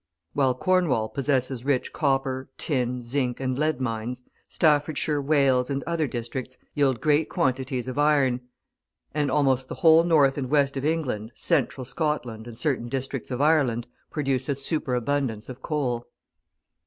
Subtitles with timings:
[0.33, 6.57] While Cornwall possesses rich copper, tin, zinc, and lead mines, Staffordshire, Wales, and other districts
[6.73, 8.41] yield great quantities of iron,
[9.13, 13.41] and almost the whole North and West of England, central Scotland, and certain districts of
[13.41, 16.07] Ireland, produce a superabundance of coal.